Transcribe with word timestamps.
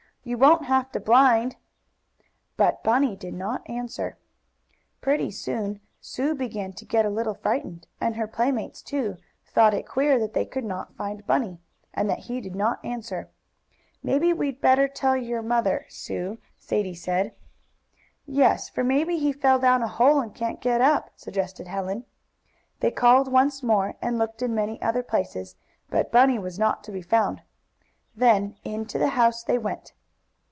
You 0.23 0.37
won't 0.37 0.65
have 0.65 0.91
to 0.91 0.99
blind." 0.99 1.55
But 2.55 2.83
Bunny 2.83 3.15
did 3.15 3.33
not 3.33 3.67
answer. 3.67 4.19
Pretty 5.01 5.31
soon 5.31 5.79
Sue 5.99 6.35
began 6.35 6.73
to 6.73 6.85
get 6.85 7.07
a 7.07 7.09
little 7.09 7.33
frightened, 7.33 7.87
and 7.99 8.15
her 8.15 8.27
playmates, 8.27 8.83
too, 8.83 9.17
thought 9.47 9.73
it 9.73 9.87
queer 9.87 10.19
that 10.19 10.33
they 10.33 10.45
could 10.45 10.63
not 10.63 10.93
find 10.95 11.25
Bunny, 11.25 11.59
and 11.91 12.07
that 12.07 12.19
he 12.19 12.39
did 12.39 12.53
not 12.55 12.85
answer. 12.85 13.31
"Maybe 14.03 14.31
we'd 14.31 14.61
better 14.61 14.87
tell 14.87 15.17
your 15.17 15.41
mother, 15.41 15.87
Sue," 15.89 16.37
Sadie 16.59 16.93
said. 16.93 17.33
"Yes, 18.27 18.69
for 18.69 18.83
maybe 18.83 19.17
he 19.17 19.33
fell 19.33 19.57
down 19.57 19.81
a 19.81 19.87
hole, 19.87 20.21
and 20.21 20.35
can't 20.35 20.61
get 20.61 20.81
up," 20.81 21.09
suggested 21.15 21.65
Helen. 21.67 22.05
They 22.79 22.91
called 22.91 23.31
once 23.31 23.63
more, 23.63 23.95
and 24.03 24.19
looked 24.19 24.43
in 24.43 24.53
many 24.53 24.79
other 24.83 25.01
places, 25.01 25.55
but 25.89 26.11
Bunny 26.11 26.37
was 26.37 26.59
not 26.59 26.83
to 26.83 26.91
be 26.91 27.01
found. 27.01 27.41
Then 28.15 28.55
into 28.63 28.99
the 28.99 29.07
house 29.17 29.41
they 29.43 29.57
went. 29.57 29.93